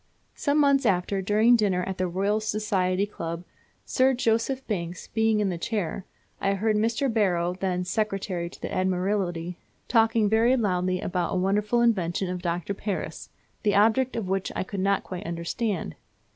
Some 0.33 0.57
months 0.57 0.87
after, 0.87 1.21
during 1.21 1.55
dinner 1.55 1.83
at 1.83 1.99
the 1.99 2.07
Royal 2.07 2.39
Society 2.39 3.05
Club, 3.05 3.43
Sir 3.85 4.15
Joseph 4.15 4.65
Banks 4.65 5.05
being 5.09 5.39
in 5.39 5.49
the 5.49 5.59
chair, 5.59 6.05
I 6.39 6.55
heard 6.55 6.75
Mr. 6.75 7.07
Barrow, 7.13 7.53
then 7.53 7.83
secretary 7.85 8.49
to 8.49 8.59
the 8.59 8.73
Admiralty, 8.73 9.59
talking 9.87 10.27
very 10.27 10.57
loudly 10.57 10.99
about 11.01 11.35
a 11.35 11.39
wonderful 11.39 11.83
invention 11.83 12.31
of 12.31 12.41
Dr. 12.41 12.73
Paris, 12.73 13.29
the 13.61 13.75
object 13.75 14.15
of 14.15 14.27
which 14.27 14.51
I 14.55 14.63
could 14.63 14.79
not 14.79 15.03
quite 15.03 15.27
understand. 15.27 15.93